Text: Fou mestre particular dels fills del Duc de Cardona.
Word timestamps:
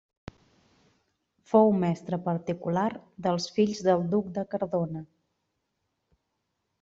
Fou 1.49 1.67
mestre 1.83 2.17
particular 2.29 2.87
dels 3.27 3.47
fills 3.57 3.81
del 3.89 4.07
Duc 4.15 4.31
de 4.39 4.47
Cardona. 4.55 5.03